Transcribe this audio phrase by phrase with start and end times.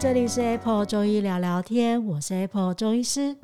[0.00, 3.36] 这里是 Apple 中医聊聊天，我是 Apple 中医师，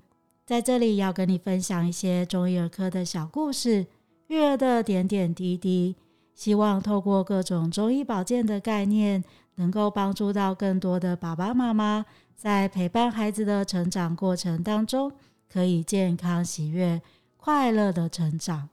[0.47, 3.85] 在这里要跟你分享一些中医儿科的小故事，
[4.29, 5.97] 育儿的点点滴滴，
[6.33, 9.25] 希望透过各种中医保健的概念，
[9.57, 12.07] 能够帮助到更多的爸爸妈妈，
[12.37, 15.11] 在陪伴孩子的成长过程当中，
[15.53, 17.03] 可以健康、喜悦、
[17.37, 18.69] 快乐的成长。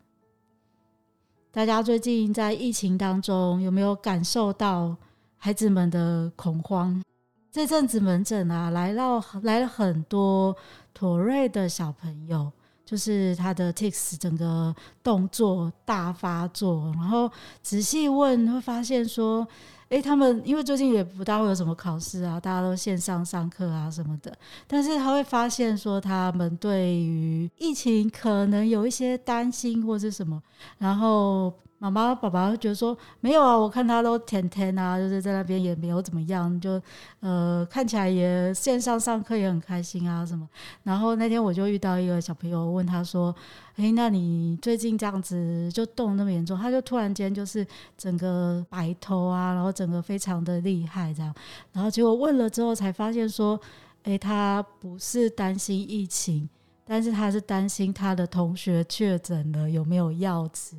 [1.51, 4.95] 大家最近在疫情当中有没有感受到
[5.35, 7.01] 孩子们的恐慌？
[7.51, 10.55] 这阵子门诊啊，来到来了很多
[10.93, 12.49] 妥瑞的小朋友，
[12.85, 17.29] 就是他的 tics 整个动作大发作，然后
[17.61, 19.47] 仔细问会发现说。
[19.89, 24.33] 诶，他们因为最近也不大会有什么考试啊，大家都线上上课啊什么的。
[24.65, 30.41] 但是他会发现说，他们对于疫情可能有一些担心或是什么，
[30.77, 31.53] 然后。
[31.81, 36.79] 妈妈、爸爸会觉得说没有啊，我看他都天天啊，就是在那边也没有怎么样，就
[37.21, 40.47] 呃看起来也线上上课也很开心啊什么。
[40.83, 43.35] 然后那天我就遇到一个小朋友，问他说
[43.77, 47.65] ：“诶，那你最近这样子就动那么严重？”他就突然间就是
[47.97, 51.33] 整个白头啊，然后整个非常的厉害这样。
[51.73, 53.59] 然后结果问了之后才发现说
[54.05, 56.47] ：“诶，他不是担心疫情。”
[56.91, 60.75] 但是他是担心他的同学确诊了有没有药吃，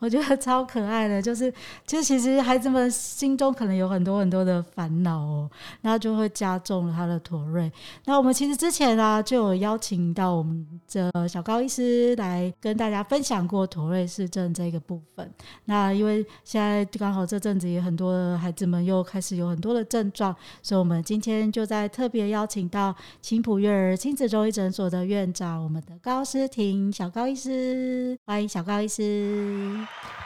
[0.00, 1.54] 我觉得超可爱的，就是
[1.86, 5.50] 就其实孩子们心中可能有很多很多的烦恼哦，
[5.82, 7.70] 那就会加重了他的妥瑞。
[8.04, 15.32] 那我们其实之前啊就有邀请到我们的小高医师来跟大家分享过妥瑞氏症这个部分。
[15.66, 25.43] 那因为现在刚好这阵子也很多孩子们又开始有很多的症状，所以我们今天就在特别邀请到青浦悦儿亲子中医诊所的院长。
[25.52, 29.76] 我们的高诗婷小高医师，欢迎小高医师，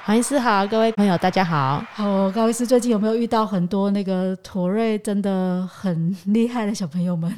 [0.04, 1.84] 黄医师好，各位朋友大家好。
[1.92, 7.32] 好，高医师最近有没有遇到很多那个妥瑞真的很厉害的小朋友们？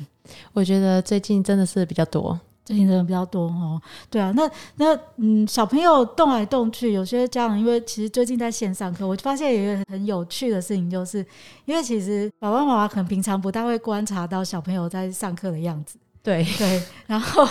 [0.52, 3.80] 我觉得最近真的是比较多，最近真的比较多哦。
[4.10, 11.24] 对啊，那那嗯，小朋友动来动去，有些家长因为其实最近在线上课，我发现有一个很有趣的事情，就是
[11.64, 15.98] 因为其实爸爸妈妈可能平常不大会观察到小朋友在上课的样子。
[16.22, 17.46] 对对，然后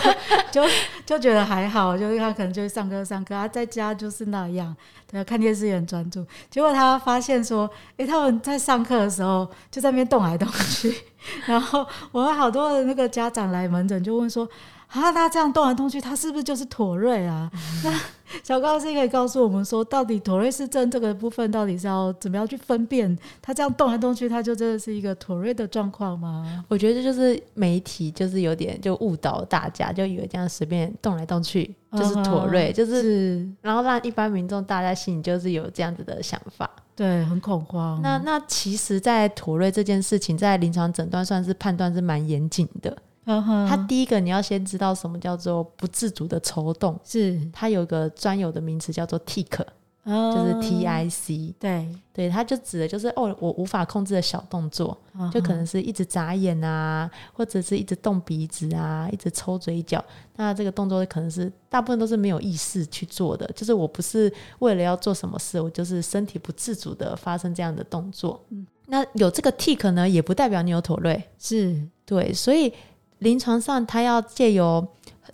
[0.52, 0.62] 就
[1.04, 4.74] 就觉得还好，就是他可能就是上课上课，他在家就是那样，
[5.10, 6.24] 对，看电视也很专注。
[6.48, 10.94] 结果他发现说，诶，他们在上课的时候就在那边动来动去，
[11.46, 14.48] 然后我们好多的那个家长来门诊就问说。
[14.90, 17.50] 啊，他这样动来动去，他是不是就是妥瑞啊？
[17.54, 18.00] 嗯、 那
[18.42, 23.16] 小高老师可以告诉我们说，到底妥瑞氏症这个部分到底是要怎么样去分辨？
[23.40, 26.64] 他这样动来动去，他就真的是一个妥瑞的状况吗？
[26.68, 38.00] 我觉得就是媒体就是有点就误导大家，就以为这样随便动来动去就是妥瑞，uh -huh, 就是，是，然后让一般民众大家心里就是有这样子的想法，对，很恐慌。
[38.02, 42.96] 那那其实，在妥瑞这件事情，在临床诊断算是判断是蛮严谨的。
[43.24, 47.40] 它第一个你要先知道什么叫做不自主的抽动，是。
[47.52, 49.64] 它有一个专有的名词叫做 tic，
[50.04, 51.88] 就是 T I C，对。
[52.12, 54.96] 对，它就指的就是哦，我无法控制的小动作，
[55.32, 60.04] 就可能是一直眨眼啊，或者是一直动鼻子啊，一直抽嘴角，
[60.36, 68.38] 那这个动作可能是大部分都是没有意识去做的，就是我不是为了要做什么事，我就是身体不自主的发生这样的动作。
[68.50, 71.80] 嗯，那有这个 tic 呢，也不代表你有妥瑞，是。
[72.04, 72.72] 对，所以。
[73.20, 74.86] 临床上，他要借由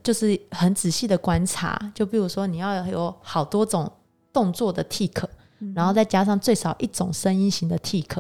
[0.03, 3.91] 就是很仔细的观察，就比如说你要有好多种
[4.33, 5.25] 动作的 tic，
[5.59, 8.19] 嗯、然后再加上最少一种声音型的 tick、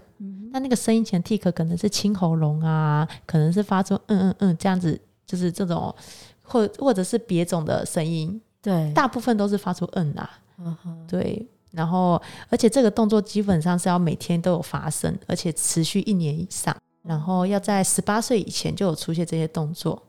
[0.52, 5.94] 那那个声音前 tick 可能是清喉咙啊，可能是发出嗯嗯嗯这样子，就是这种
[6.42, 16.74] 或或者是别种的声音，对，大部分都是发出嗯啊，嗯对，然后而且这个动作基本上是要每天都有发生，而且持续一年以上。
[17.06, 20.02] 然后要在十八岁以前就有出现这些动作，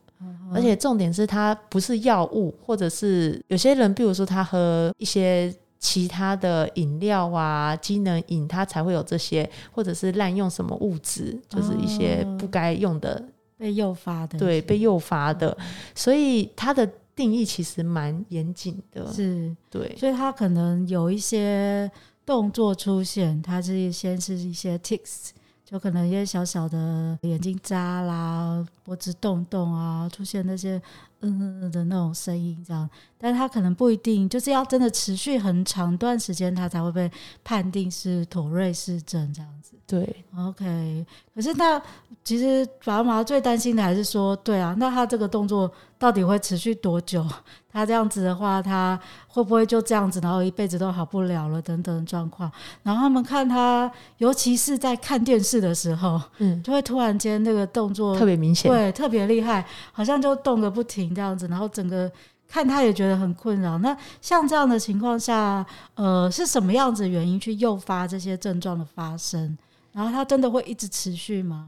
[0.52, 13.24] 而且重点是它不是药物，或者是有些人，比如说他喝一些其他的饮料啊、机能饮，他才会有这些，或者是滥用什么物质，就是一些不该用的
[13.58, 15.56] 被诱发的，对，被诱发的，
[15.94, 21.92] 所以它的定义其实蛮严谨的，是对，所以它可能有一些
[22.26, 25.30] 动作出现，它是先是一些 tics。
[25.70, 30.82] 就可能一些小小的眼睛眨啦，脖子动动啊，出现那些
[31.20, 37.12] 嗯嗯的那种声音，这样，但是他可能不一定，就是要真的持续很长段时间，他才会被
[37.44, 39.74] 判定是妥瑞氏症这样子。
[39.86, 41.06] 对，OK。
[41.36, 41.82] 可是那
[42.24, 47.26] 其实爸爸妈妈最担心的还是说，对啊，那他这个动作到底会持续多久？
[47.72, 51.62] 他这样子的话，他会不会就这样子，然后一辈子都好不了了？
[51.62, 52.52] 等等状况。
[52.84, 62.12] 然后他们看他，尤其是在看电视的时候，嗯，就会突然间那个动作特别明显，对，特别厉害，好像就动个不停这样子，然后整个。
[62.50, 63.78] 看他也觉得很困扰。
[63.80, 65.66] 那像这样的情况下，
[65.96, 69.58] 呃，是什么样子的原因去诱发这些症状的发生？
[69.92, 71.68] 然后他真的会一直持续吗？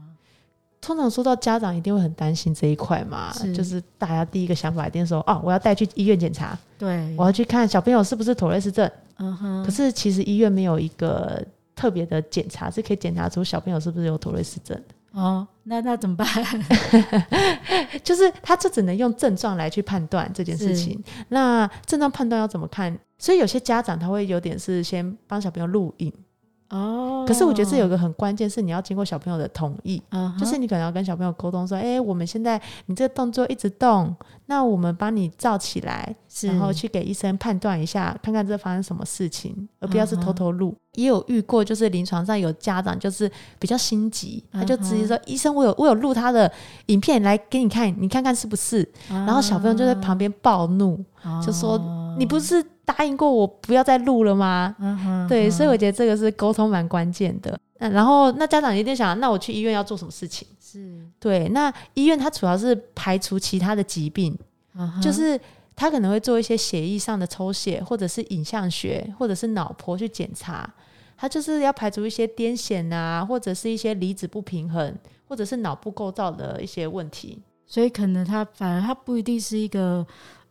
[0.80, 8.90] 通常说到家长一定会很担心这一块嘛，是就是大家第一个想法一定说：哦，我要带去医院检查，对，我要去看小朋友是不是妥瑞氏症。
[9.18, 9.64] 嗯哼。
[9.64, 11.44] 可是其实医院没有一个
[11.76, 14.94] 特别的检查是可以检查出小朋友是不是有妥瑞氏症的。
[15.20, 16.26] 哦，那那怎么办？
[18.02, 21.02] 就是他这只能用症状来去判断这件事情。
[21.28, 22.96] 那症状判断要怎么看？
[23.18, 26.12] 所以有些家长他会有点是先帮小朋友录影。
[26.70, 30.38] 哦，可是我觉得这有个很关键，是你要经过小朋友的同意，uh.
[30.38, 34.14] 就是你可能要跟小朋友沟通说，哎、欸，我们现在你这个动作一直动，
[34.46, 40.72] 那我们帮你照起来，然后去给医生判断一下，看看这发生什么事情，而不要是偷偷录。
[40.72, 40.76] Uh.
[40.94, 43.30] 也有遇过，就是临床上有家长就是
[43.60, 45.22] 比较心急，他就直接说，uh.
[45.26, 46.50] 医生，我有我有录他的
[46.86, 49.26] 影片来给你看，你看看是不是？Uh.
[49.26, 51.44] 然后小朋友就在旁边暴怒，uh.
[51.44, 51.78] 就说
[52.18, 52.64] 你不是。
[52.92, 54.74] 答应过我不要再录了吗？
[54.80, 57.56] 嗯哼，对，所以我觉得这个是沟通蛮关键的。
[57.78, 60.48] 那然后那家长一定想，那我去医院要做什么事情？
[60.60, 64.36] 是对，那医院它主要是排除其他的疾病，
[64.74, 65.40] 嗯，就是
[65.76, 70.68] 他可能会做一些血液上的抽血，或者是影像学，或者是脑波去检查，
[71.16, 74.92] 他就是要排除一些癫痫啊，或者是一些离子不平衡，
[75.28, 77.40] 或者是脑部构造的一些问题。
[77.68, 80.04] 所以可能他反而他不一定是一个。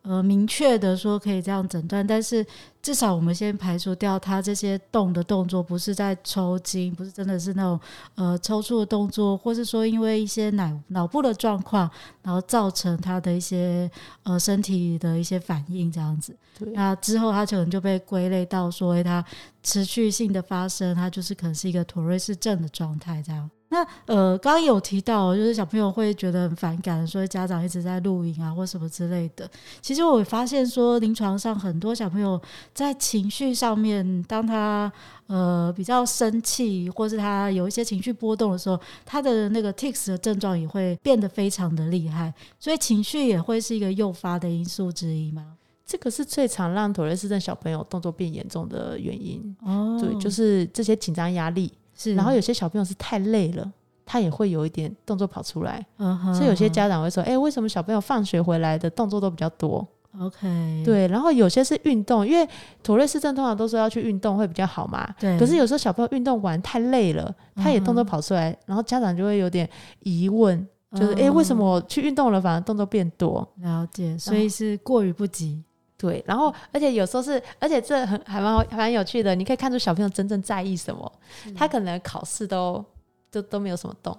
[0.09, 2.44] 呃，明确的说可以这样诊断，但是
[2.81, 7.79] 至少我们先排除掉他这些动的动作，不是在抽筋，不是真的是那种
[8.15, 11.88] 呃抽搐的动作，或是说因为一些脑脑部的状况，
[12.23, 13.88] 然后造成他的一些
[14.23, 16.35] 呃身体的一些反应这样子。
[16.57, 19.23] 对那之后他可能就被归类到说，欸，他
[19.62, 23.47] 持续性的发生，他就是可能是一个妥瑞氏症的状态这样。
[23.71, 29.50] 那呃，刚刚有提到，就是小朋友会觉得很反感，所以家长一直在录影啊，或什么之类的。
[29.80, 32.42] 其实我发现说，临床上很多小朋友
[32.74, 34.92] 在情绪上面，当他
[35.27, 42.33] 呃比较生气，或是他有一些情绪波动的时候，他的那个 tics 的症状也会变得非常的厉害。
[42.60, 45.45] 所以情绪也会是一个诱发的因素之一吗？
[45.86, 49.56] 这个是最常让妥瑞氏症小朋友动作变严重的原因。
[49.62, 51.72] 哦，对，就是这些紧张压力。
[52.00, 53.69] 是，然后有些小朋友是太累了，
[54.06, 55.86] 他也会有一点动作跑出来。
[55.98, 59.86] 嗯哼，所以有些家长会说：“哎，为什么小朋友放学回来的动作都比较多
[60.18, 61.07] ？”OK，对。
[61.10, 62.48] 然后有些是运动，因为
[62.81, 65.13] 妥瑞氏症通常都说要去运动会比较好嘛。
[65.19, 65.38] 对。
[65.38, 69.69] 可是有时候小朋友运动完太累了，他也动作跑出来，然后家长就会有点
[70.00, 70.66] 疑问，
[70.96, 75.62] 就是：“哎，为什么我去运动了反而动作变多？”了解，所以是过于不及。
[76.00, 81.12] 对，然后而且有时候是，而且这很还蛮还蛮有趣的，你可以看出小朋友真正在意什么。
[81.56, 82.84] 他可能考试都
[83.30, 84.18] 都都没有什么动，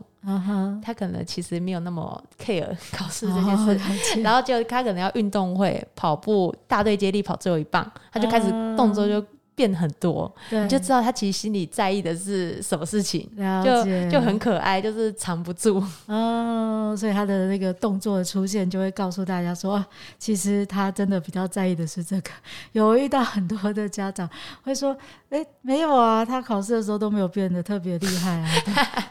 [0.85, 9.25] 他可能其实没有那么 care 考试这件事，哦、然后就他可能要运动会跑步大队接力跑最后一棒，他就开始动作就。
[9.61, 16.97] 变很多，对你就知道他其实心里在意的是什么事情，了解就就很可爱，就是藏不住哦。
[16.97, 19.85] 所以他的那个动作的出现，就会告诉大家说，
[20.19, 22.31] 其实他真的比较在意的是这个。
[22.73, 24.27] 有遇到很多的家长
[24.63, 24.97] 会说，
[25.29, 28.49] 哎、欸，没有啊，他考试的时候都没有变得特别厉害啊。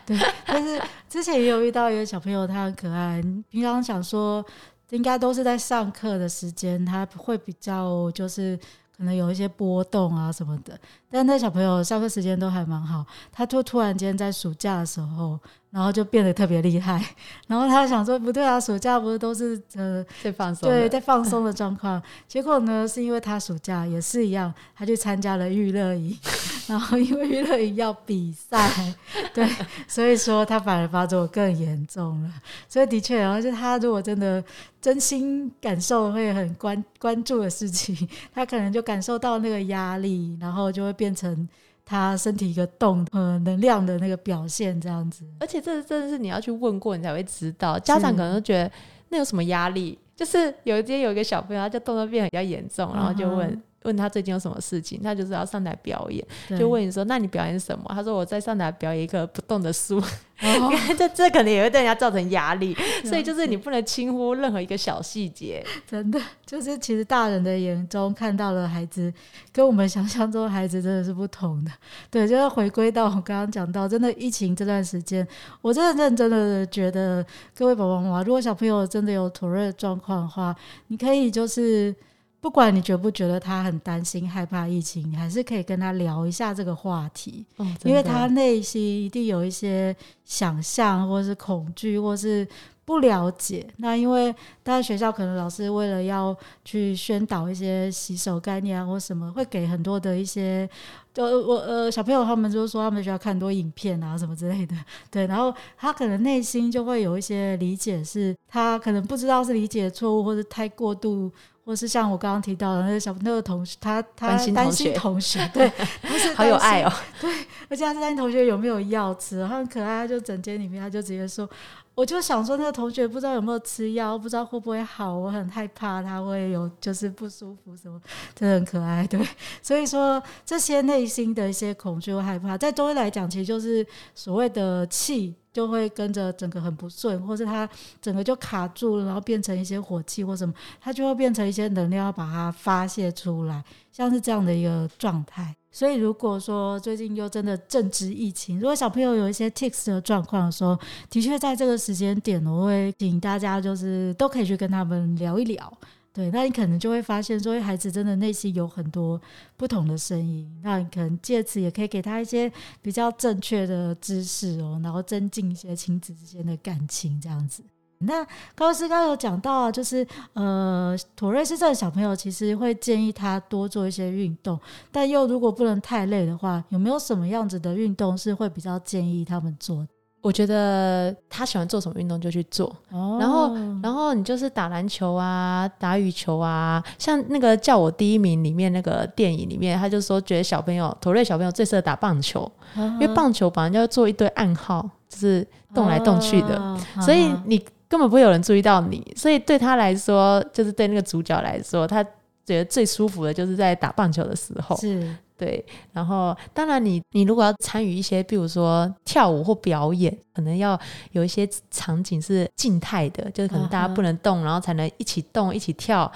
[0.08, 4.44] 对， 对，但是之前也有遇到一个小朋友，他很可爱，平常想说
[4.90, 8.58] 应该都是在上课的时间，他会比较就是。
[9.00, 10.78] 可能有一些波动啊什么的，
[11.10, 15.40] 但那小朋友上课时间都还蛮好，他就突然间在暑假的时候。
[15.72, 17.00] 然后就变得特别厉害，
[17.48, 22.02] 然后他想说不对啊，暑假不是都是呃在放松，对，在放松的状况。
[22.28, 26.18] 结果呢，是因为他暑假也是一样，他去参加了娱乐营，
[26.68, 28.96] 然后因为娱乐营要比赛，
[29.32, 29.48] 对，
[29.88, 32.32] 所以说他反而发作更严重了。
[32.68, 34.44] 所以的确，然后就他如果真的
[34.82, 37.96] 真心感受会很关关注的事情，
[38.34, 41.48] 他可能就感受到那个压力，然后就会变成。
[41.90, 47.80] 他身体一个动呃能量的那个表现这样子，而且这真的是你要去问过你才会知道。
[47.80, 48.72] 家长可能都觉得
[49.10, 49.98] 那有什么压力？
[50.16, 56.26] 就是有一天有一个小朋友，他就动作变得比较严重，然后就问问他最近有什么事情，他就是要上台表演，
[56.58, 60.02] 就问你说：“那你表演什么？”他说：“我在上台表演一个不动的书。”
[60.42, 65.62] 哦， 这这可能也会对人家造成压力，所以就是你不能轻忽任何一个小细节。
[65.86, 69.14] 真的，就是其实大人的眼中看到的孩子，
[69.52, 71.72] 跟我们想象中的孩子真的是不同的。
[72.10, 75.28] 对，就是回归到我刚刚讲到，真的疫情这段时间，
[75.62, 80.56] 我真的认真的觉得，各位宝宝妈妈，如果小朋友真的有妥瑞的状况的话，
[80.88, 81.94] 你可以就是。
[82.42, 89.94] 不管你觉不觉得他很担心、害怕疫情，你还是可以跟他聊一下这个话题，哦、因为他内心一定有一些
[90.24, 92.48] 想象，或是恐惧，或是
[92.86, 93.68] 不了解。
[93.78, 94.32] 那因为
[94.64, 100.68] 大家学校可能老师为了要去宣导一些洗手概念啊，或什么，会给很多的一些，
[101.14, 104.74] 就我呃小朋友他们就是说他们需要看很多影片啊什么之类的，
[105.12, 111.30] 对，然后他可能内心就会有一些理解，是他可能不知道是理解错误，或者太过度。
[111.66, 117.30] 或是像我刚刚提到的那个小那个同学，他他担心同学， 对，他是好有爱哦，对，
[117.70, 121.48] 而且他是担心同学有没有药吃，他很可爱，他就整间里面他就直接说，
[121.94, 128.02] 我就想说那个同学不知道有没有吃药，不知道会不会好，我很害怕他会有就是不舒服什么，
[128.34, 129.20] 真的很可爱，对，
[129.62, 133.86] 所以说这些内心的一些恐惧和害怕，在中医来讲，其实就是
[134.16, 135.36] 所谓的气。
[135.60, 137.68] 就会跟着整个很不顺，或是他
[138.02, 143.62] 整个就卡住了，然后变成一些火气或什么，他就会变成一些能量要把它发泄出来，
[143.92, 145.54] 像是这样的一个状态。
[145.70, 155.78] 所以如果说最近又真的正值疫情，如果小朋友有一些 tics 的状况的时候，的确在这个时间点，我会请大家就是都可以去跟他们聊一聊。
[156.20, 159.20] 对，那你可能就会发现，说孩子真的内心有很多
[159.56, 167.64] 不同的声音，那你可能借此也可以给他一些比较正确的知识哦，然后增进一些亲子之间的感情，这样子。
[168.00, 168.22] 那
[168.54, 174.60] 高老师刚有讲到啊，就是呃，妥瑞斯症小朋友其实会建议他多做一些运动，
[174.92, 179.88] 但又如果不能太累的话，有没有什么样子的运动是会比较建议他们做？
[180.22, 192.42] 我觉得他喜欢做什么运动就去做，哦、然后，然后你就是打篮球啊，打羽球啊，像那个叫我第一名里面那个电影里面，他就说觉得小朋友妥瑞小朋友最适合打棒球，
[192.76, 197.58] 哦、因为棒球本来就要做一堆暗号，就是动来动去的，哦、所以你
[197.88, 202.04] 根本不会有人注意到你，所以对他来说，就是对那个主角来说，他
[202.46, 204.76] 觉得最舒服的就是在打棒球的时候。
[204.76, 205.16] 是。
[205.40, 210.78] 对，然后当然你，你你如果要参与一些，比如说跳舞或表演，可能要
[211.14, 216.12] 有一些场景是静态的，就是可能大家不能动，然后才能一起动、一起跳。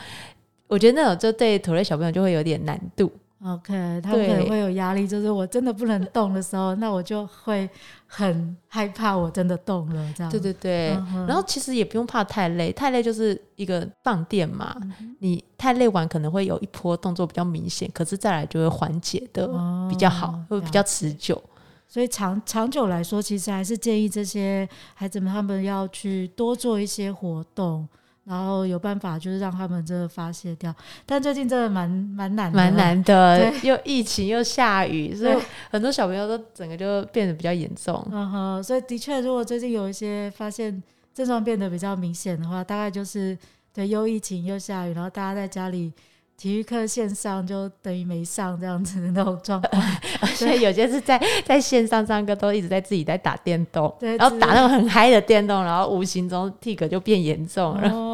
[0.68, 3.10] 我觉得那种就对土类小朋友就会有点难度。
[3.46, 7.70] OK，他们可能会有压力，就是我真的不能动的时候，那我就会
[8.08, 10.32] 很害怕，我真的动了这样。
[10.32, 10.88] 对对对，
[11.28, 14.74] 然后其实也不用怕太累，太累就是一个放电嘛。
[15.20, 19.46] 你太累完可能会有一波动作比较明显，可是再来就会缓解的
[19.90, 21.42] 比较好，会比较持久。
[21.86, 27.86] 所以长长久来说，其实还是建议这些孩子们他们要去多做一些活动。
[28.26, 30.74] 然后有办法就是让他们真的发泄掉，
[31.06, 35.36] 但最近真的蛮蛮难的，蛮难的，又疫情又下雨， 所以
[35.70, 38.06] 很多小朋友都整个就变得比较严重。
[38.12, 40.82] 嗯哼，所以的确，如果最近有一些发现
[41.14, 43.38] 症状变得比较明显的话，大概就是
[43.74, 45.92] 对又疫情又下雨，然后大家在家里。
[46.36, 49.82] 体育课线上就等于没上这样子的那种状况，
[50.36, 57.88] 所以有些是在 在线上上课都一直在自己在打电动，对，然后打那种很嗨的电动，然后无形中 tic 就变严重了。
[57.88, 58.13] 哦，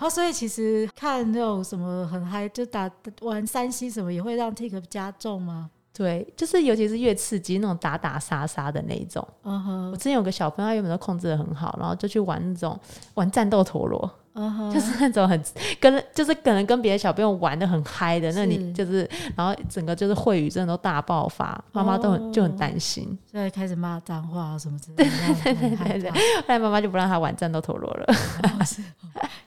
[0.00, 2.90] 好，所以其实看那种什么很嗨，就打
[3.20, 5.68] 玩三 C 什么也会让 tic 加重吗？
[5.92, 9.26] 对，就是尤其是越刺激那种打打杀杀的那一种。
[9.42, 12.80] 嗯哼，我之前有个小朋友，他原本都控制的很好，然后就去玩那种
[13.12, 14.10] 玩战斗陀螺。
[14.32, 14.72] Uh huh.
[14.72, 15.42] 就是那种很
[15.80, 25.10] 跟，就是可能跟别的小朋友玩的很嗨的，那你就是，然后整个就是秽语症都大爆发，妈妈都很、oh, 就很担心，所以开始骂脏话什么之类的。
[25.42, 28.06] 对对对对对，后来妈妈就不让他玩战斗陀螺了。
[28.44, 28.80] Oh, 是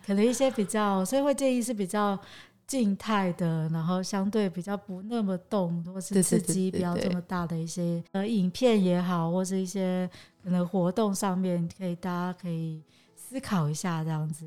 [0.06, 2.18] 可能一些比较，所以会建议是比较
[2.68, 10.10] 静态的，然后相对比较不那么动，或是刺激不要这么大的一些呃影片也好，或是一些
[10.44, 12.82] 可能活动上面，可以大家可以
[13.16, 14.46] 思考一下这样子。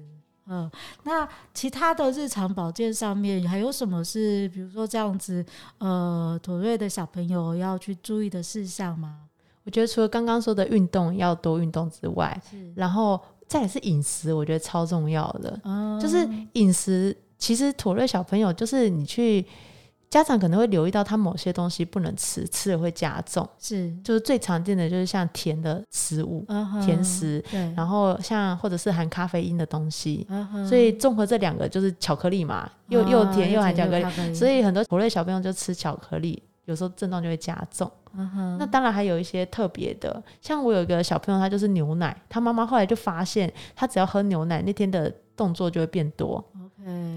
[0.48, 0.70] 嗯，
[1.02, 5.44] 那其他的日常保健上面还有什么是，比如说这样子，
[5.78, 9.22] 呃，妥瑞的小朋友要去注意的事项吗？
[9.64, 12.40] 我觉得除了刚刚说的运动要多运动之外，
[12.76, 17.16] 然后再也是饮食，我觉得超重要的，嗯、就是饮食。
[17.38, 19.44] 其实妥瑞小朋友就是你去
[20.08, 23.46] 家长可能会留意到他某些东西不能吃，吃了会加重。
[23.58, 27.44] 是，就是最常见的就是像甜的食物、嗯、甜食，
[27.76, 30.26] 然后像或者是含咖啡因的东西。
[30.30, 37.90] 嗯、所以综合这两个就是巧克力嘛，又、哦、又甜又含巧克力，克力所以很多妥瑞小朋友就吃巧克力，有时候症状就会加重。
[38.18, 46.42] 嗯、那当然还有一些特别的，像我有一个小朋友，他就是牛奶，他妈妈后来就发现，他只要喝牛奶，那天的动作就会变多。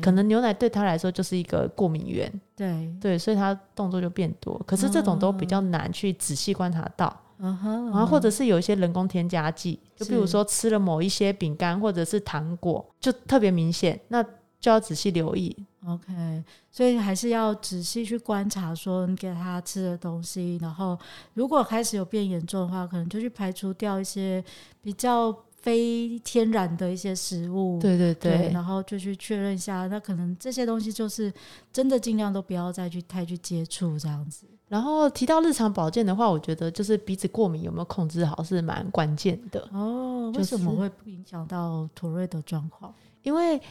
[0.01, 2.91] 可能牛奶对他来说就是一个过敏源，对。
[2.99, 4.59] 对，所以他动作就变多。
[4.65, 14.25] 可是这种都比较难去仔细观察到，嗯哼，然后或者是有一些人工添加剂，就比如说吃了某一些饼干或者是糖果，就特别明显，那
[14.59, 15.55] 就要仔细留意。
[15.85, 20.97] OK，所以还是要仔细去观察，说你给他吃的东西，然后
[21.33, 24.43] 如果开始有变严重的话，可能就去排除掉一些
[24.81, 25.35] 比较。
[25.61, 31.29] 非天然的一些食物，对对对，对，然后就去确认一下，那可能这些东西就是
[31.69, 34.47] 真的尽量都不要再去太去接触这样子。
[34.69, 40.31] 然后提到日常保健的话，我觉得就是鼻子过敏有没有控制好是蛮关键的哦。
[40.33, 42.93] 为什么会影响到妥瑞的状况？
[43.23, 43.61] 因为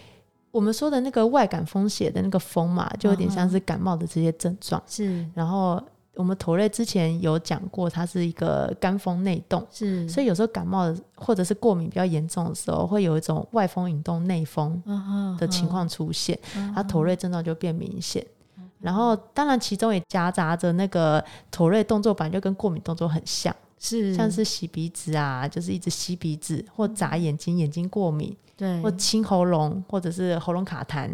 [0.50, 5.83] 我们说的那个外感风邪的那个风嘛，就有点像是感冒的这些症状，是，然后。
[6.14, 14.83] 我们头瑞之前有讲过，它是一个肝风内动，是，所以有时候感冒或者是过敏比较严重的时候，会有一种外风引动内风
[15.38, 16.37] 的情况出现，
[16.75, 18.26] 它妥瑞症状就变明显。
[18.81, 24.12] 然后，当然其中也夹杂着那个妥瑞动作本来就跟过敏动作很像，是。
[24.12, 31.09] 像是洗鼻子啊，就是一直吸鼻子或眨眼睛，眼睛过敏，对，或清喉咙，或者是喉咙卡痰。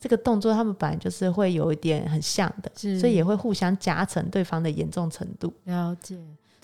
[0.00, 5.52] 这个动作他们本来就是会有一点很像的，所以也会互相加成对方的严重程度。
[5.64, 6.16] 了解，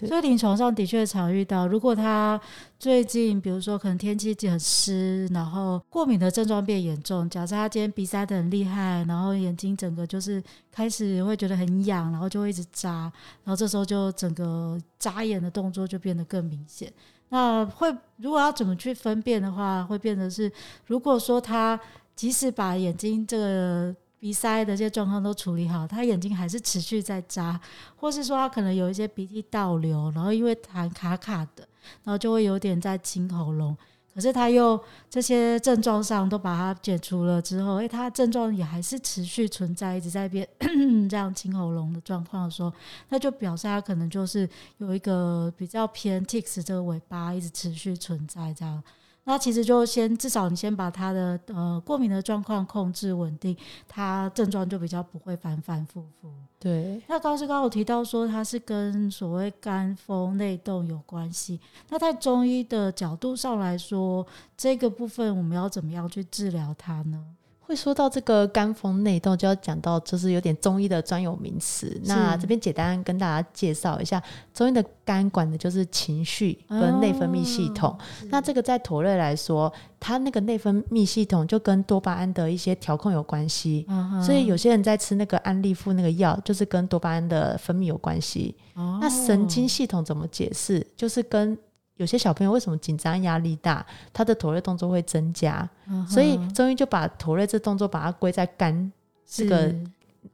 [0.06, 2.40] 所以临床上的确常遇到，如果他
[2.78, 10.40] 最近比如说可能天气很湿，然后过敏的症状变严重，假设他今天鼻塞的很厉害，然后眼睛整个就是
[10.70, 16.92] 开始会觉得很痒，然后就会一直眨，然后这时候就整个眨眼的动作就变得更明显。
[17.28, 20.50] 那会如果要怎么去分辨的话，会变成是
[20.86, 21.78] 如果说他。
[22.16, 27.60] 即使把眼睛这个鼻塞的这些状况都处理好，他眼睛还是持续在扎，
[27.96, 31.66] 或是说他可能有一些鼻涕倒流，然后因为痰卡卡的，
[32.04, 33.76] 然后就会有点在清喉咙。
[34.14, 34.80] 可是他又
[35.10, 40.48] 这些症状上都把它解除了之后，诶，他症状也还是持续存在，一直在变
[41.10, 42.72] 这样清喉咙的状况的时候，
[43.08, 48.80] 那就表示他可能就是有一个比较偏 tics 这个尾巴一直持续存在这样。
[49.24, 53.56] 那其实就先至少你先把他的呃过敏的状况控制稳定，
[53.88, 56.30] 他症状就比较不会反反复复。
[56.58, 61.60] 对，那刚是刚刚我提到说它是跟所谓肝风内动有关系。
[61.90, 67.22] 那在中医的角度上来说，这个部分我们要怎么样去治疗它呢？
[67.66, 72.00] 会说到这个肝风内动，就要讲到就是有点中医的专有名词。
[72.04, 74.22] 那这边简单跟大家介绍一下，
[74.52, 77.90] 中医的肝管的就是情绪跟内分泌系统。
[77.90, 77.98] 哦、
[78.30, 83.86] 那这个在妥瑞来说，它那个内分泌系统就跟多巴胺的一些调控有关系。
[83.88, 88.54] 嗯、所以有些人在吃那个安利富那个药，就是跟多巴胺的分泌有关系。
[88.74, 90.86] 哦、那神经系统怎么解释？
[90.96, 91.56] 就是跟
[91.96, 98.92] 有些小朋友为什么紧张压力大，他的妥瑞动作会增加，嗯、所以中医就把妥瑞这动作把它归在肝
[99.24, 99.72] 这个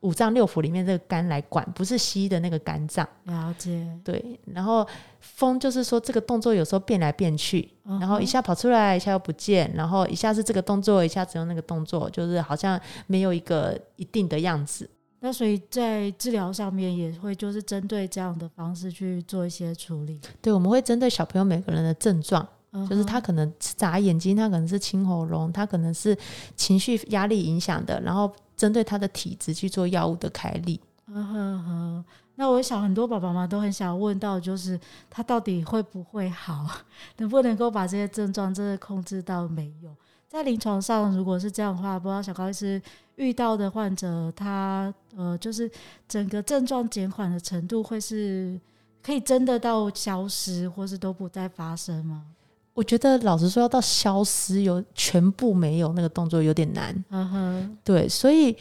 [0.00, 3.06] 五脏六腑里面，这个肝来管，不是西医的那个肝脏。
[3.24, 4.40] 了解，对。
[4.46, 4.86] 然后
[5.18, 14.88] 风就是说这个动作有时候变来变去，嗯、然后一下跑出来，一下又不见，然后一下是这个动作，一下只用那个动作，就是好像没有一个一定的样子。
[15.20, 20.18] 那所以在治疗上面也会就是针对这样的方式去做一些处理。
[20.40, 26.16] 对，我们会针对小朋友每个人的症状，嗯、就是他可能眨眼睛，他可能是清喉咙，他可能是
[26.56, 30.80] 情绪压力影响的，然后针对他的体质去做药物的开立。
[31.06, 32.04] 嗯哼哼。
[32.36, 34.80] 那我想很多爸爸妈妈都很想问到，就是
[35.10, 36.66] 他到底会不会好，
[37.18, 39.94] 能不能够把这些症状真的控制到没有？
[40.30, 42.80] 在临床上，如果是这样的话，不知道小高医师
[43.16, 45.68] 遇到的患者，他呃，就是
[46.06, 48.56] 整个症状减缓的程度，会是
[49.02, 52.22] 可以真的到消失，或是都不再发生吗？
[52.74, 57.04] 我觉得老实说，要到消失有全部没有那个动作有点难。
[57.10, 58.56] 嗯哼，对，所以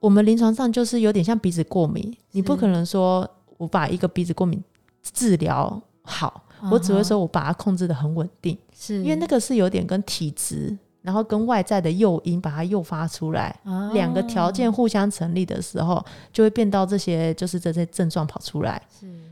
[0.00, 4.60] 我们临床上就是有点像鼻子过敏，你不可能说我把一个鼻子过敏
[5.00, 10.76] 治疗好，我只会说我把它控制的很稳定，是因为那个是有点跟体质。
[11.02, 18.80] 然后跟外在的诱因把它诱发出来，哦、两个条件互相成立的时候，就会变到这些就是这些症状跑出来。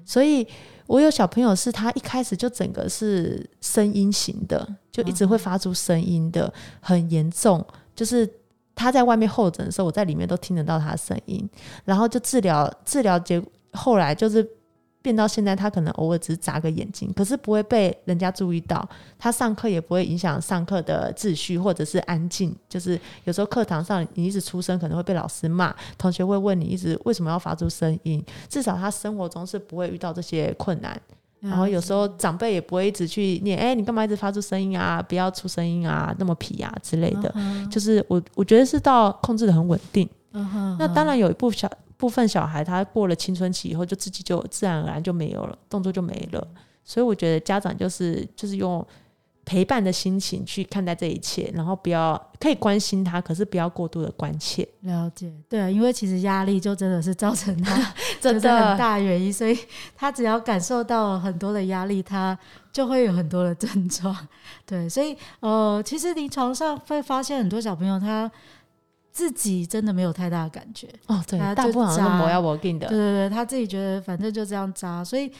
[0.04, 0.46] 所以
[0.86, 8.28] 我有小朋友是他一开始就整个是声音型的，就一直会发出声音的，很严重，就是
[8.74, 11.48] 他在外面候诊的时候，我在里面都听得到他的声音，
[11.84, 14.46] 然后就治疗治疗结果后来就是。
[15.02, 18.86] 变到现在，他可能偶尔只是眨个眼睛，可是不会被人家注意到。
[19.18, 22.54] 他上课也不会影响上课的秩序，或者是安静。
[22.68, 28.22] 就是有时候课堂上你一直出声，可能会被老师骂，同学会问你一直为什么要发出声音。
[28.48, 31.00] 至少他生活中是不会遇到这些困难。
[31.40, 35.00] 然后有时候长辈也不会一直去念，哎、欸，你干嘛一直发出声音啊？
[35.00, 37.34] 不要出声音啊，那么皮啊之类的。
[37.70, 40.06] 就是我我觉得是到控制的很稳定。
[40.78, 41.70] 那当然有一部小。
[42.00, 46.48] 部分小孩他过了青春期以后，就自己就自然而然就没有了，动作就没了。
[46.82, 48.84] 所以我觉得家长就是就是用
[49.44, 54.66] 陪伴的心情去看待这一切，然后不要可以关心他，可是不要过度的关切。
[54.80, 59.58] 了解，对啊，因为其实压力就真的是造成他 真的很大原因，所以
[59.94, 62.36] 他只要感受到很多的压力，他
[62.72, 64.16] 就会有很多的症状。
[64.64, 68.30] 对，所以呃，其实临床上会发现很多小朋友他。
[69.12, 75.30] 自己真的没有太大的感觉哦，对，大部分好像是磨牙磨劲的，对对对，他自己觉得反正就这样扎，所以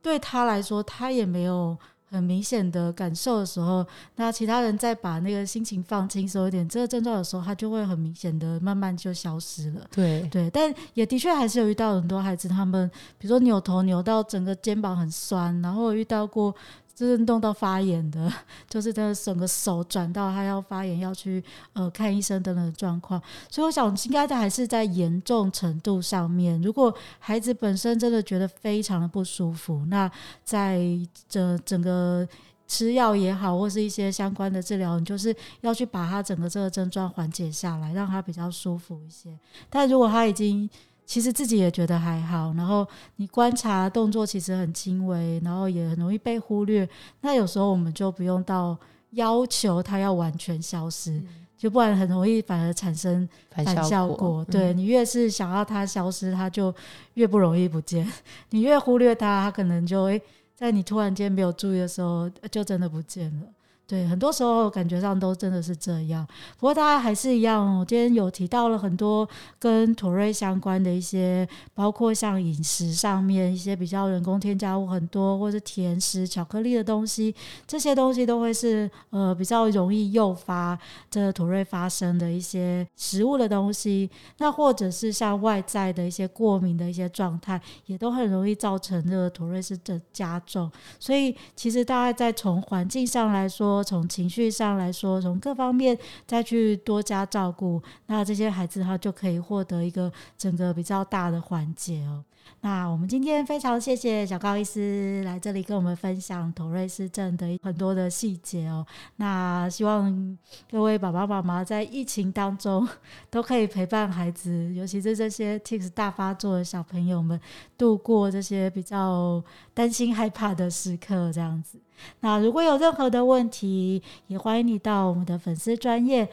[0.00, 1.76] 对他来说，他也没有
[2.10, 9.86] 很明显的感受的时候，那其他人再把那个心情放轻松一点，这个症状的时候，他就会很明显的慢慢就消失了。
[9.92, 16.54] 对对，但也的确还是有遇到很多孩子，他们比如说扭头扭到整个肩膀很酸，然后遇到过。
[17.00, 18.30] 就是弄到发炎的，
[18.68, 23.18] 就是他整个手转到他要发炎，要去呃看医生等等的状况。
[23.48, 26.60] 所以我想，应该的还是在严重程度上面。
[26.60, 30.10] 如果孩子本身真的觉得非常的不舒服，那
[30.44, 30.82] 在
[31.26, 32.28] 这整个
[32.68, 39.34] 吃药也好，或是一些相关的治疗，你就是要去把他整个这个症状缓解下来，让他比较舒服一些。
[39.70, 40.68] 但如果他已经
[41.10, 46.88] 其实自己也觉得还好，然后你观察动作其实很轻微，然后也很容易被忽略。
[47.22, 48.78] 那有时候我们就不用到
[49.10, 51.26] 要求它要完全消失，嗯、
[51.58, 53.90] 就不然很容易反而产生反效果。
[53.90, 56.72] 效果对、嗯、你越是想要它消失，它就
[57.14, 58.08] 越不容易不见。
[58.50, 60.22] 你越忽略它，它可能就会
[60.54, 63.48] 在你突然间没有注意的时候，就真的不见了。
[63.90, 66.24] 对，很多时候感觉上都真的是这样。
[66.56, 77.34] 不过大家还是一样，我今天有提到了很多跟妥瑞相关的一些，包括像饮食上面一些比较人工添加物很多，或是甜食、巧克力的东西，
[77.66, 80.78] 这些东西都会是呃比较容易诱发
[81.10, 84.08] 这个妥瑞发生的一些食物的东西。
[84.38, 90.70] 那或者是像外在的一些过敏的一些状态，也都很容易造成这个妥瑞是的加重。
[91.00, 102.24] 所以其实大家在从环境上来说，从情绪上来说，从各方面再去多加照顾，那这些孩子他就可以获得一个整个比较大的缓解哦。
[102.60, 108.86] 那我们今天非常谢谢小高医师来这里跟我们分享妥瑞氏症的很多的细节哦。
[109.16, 110.38] 那希望
[110.70, 112.86] 各位爸爸妈妈在疫情当中
[113.30, 117.40] 都可以陪伴孩子，尤其是这些 tics 大发作的小朋友们，
[117.78, 121.80] 度过这些比较担心害怕的时刻，这样子。
[122.20, 126.28] 那如果有任何的问题，也欢迎你到我们的粉丝专业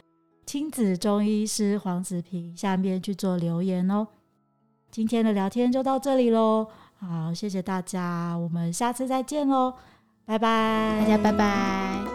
[0.46, 4.06] 亲子中医师黄子平下面去做留言哦。
[4.98, 6.66] 今天的聊天就到这里喽，
[6.98, 9.72] 好，谢谢大家，我们下次再见喽，
[10.26, 12.07] 拜拜，大家拜拜。